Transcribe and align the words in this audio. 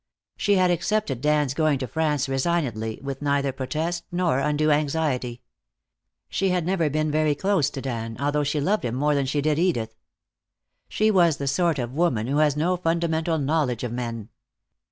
She 0.35 0.55
had 0.55 0.71
accepted 0.71 1.21
Dan's 1.21 1.53
going 1.53 1.77
to 1.77 1.85
France 1.87 2.27
resignedly, 2.27 2.99
with 3.03 3.21
neither 3.21 3.51
protest 3.51 4.03
nor 4.11 4.39
undue 4.39 4.71
anxiety. 4.71 5.43
She 6.27 6.49
had 6.49 6.65
never 6.65 6.89
been 6.89 7.11
very 7.11 7.35
close 7.35 7.69
to 7.69 7.83
Dan, 7.83 8.17
although 8.19 8.43
she 8.43 8.59
loved 8.59 8.83
him 8.83 8.95
more 8.95 9.13
than 9.13 9.27
she 9.27 9.41
did 9.41 9.59
Edith. 9.59 9.93
She 10.89 11.11
was 11.11 11.37
the 11.37 11.45
sort 11.47 11.77
of 11.77 11.93
woman 11.93 12.25
who 12.25 12.37
has 12.37 12.57
no 12.57 12.77
fundamental 12.77 13.37
knowledge 13.37 13.83
of 13.83 13.91
men. 13.91 14.29